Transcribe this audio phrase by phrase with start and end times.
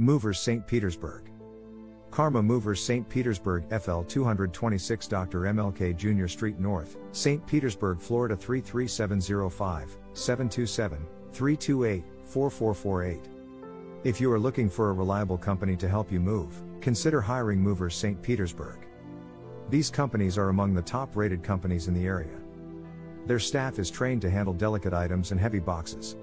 [0.00, 0.64] Movers St.
[0.64, 1.28] Petersburg.
[2.12, 3.08] Karma Movers St.
[3.08, 5.40] Petersburg FL 226 Dr.
[5.40, 6.28] MLK Jr.
[6.28, 7.44] Street North, St.
[7.48, 13.28] Petersburg, Florida 33705 727 328 4448.
[14.04, 17.96] If you are looking for a reliable company to help you move, consider hiring Movers
[17.96, 18.22] St.
[18.22, 18.86] Petersburg.
[19.68, 22.38] These companies are among the top rated companies in the area.
[23.26, 26.14] Their staff is trained to handle delicate items and heavy boxes.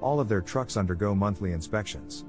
[0.00, 2.24] All of their trucks undergo monthly inspections.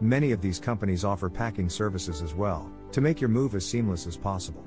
[0.00, 4.06] Many of these companies offer packing services as well, to make your move as seamless
[4.06, 4.64] as possible.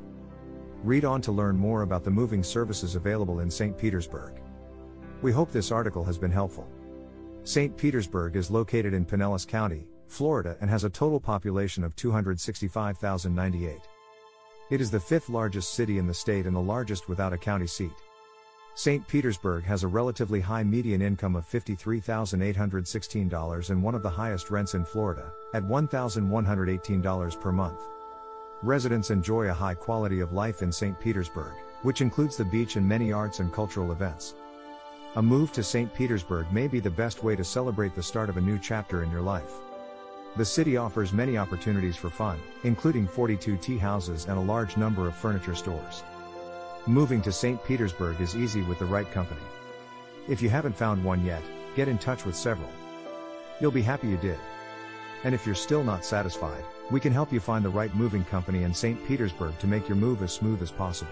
[0.84, 3.78] Read on to learn more about the moving services available in St.
[3.78, 4.42] Petersburg.
[5.22, 6.68] We hope this article has been helpful.
[7.44, 7.78] St.
[7.78, 13.80] Petersburg is located in Pinellas County, Florida and has a total population of 265,098.
[14.70, 17.68] It is the fifth largest city in the state and the largest without a county
[17.68, 17.94] seat.
[18.74, 19.06] St.
[19.06, 24.76] Petersburg has a relatively high median income of $53,816 and one of the highest rents
[24.76, 27.82] in Florida, at $1,118 per month.
[28.64, 30.98] Residents enjoy a high quality of life in St.
[31.02, 34.36] Petersburg, which includes the beach and many arts and cultural events.
[35.18, 35.94] A move to St.
[35.94, 39.12] Petersburg may be the best way to celebrate the start of a new chapter in
[39.12, 39.52] your life.
[40.38, 45.10] The city offers many opportunities for fun, including 42 tea houses and a large number
[45.10, 46.04] of furniture stores.
[46.88, 47.64] Moving to St.
[47.64, 49.42] Petersburg is easy with the right company.
[50.28, 51.44] If you haven't found one yet,
[51.76, 52.72] get in touch with several.
[53.60, 54.40] You'll be happy you did.
[55.24, 58.64] And if you're still not satisfied, we can help you find the right moving company
[58.64, 59.08] in St.
[59.08, 61.12] Petersburg to make your move as smooth as possible.